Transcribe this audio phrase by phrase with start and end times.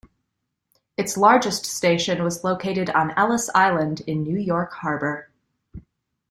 [0.97, 5.29] Its largest station was located on Ellis Island in New York harbor.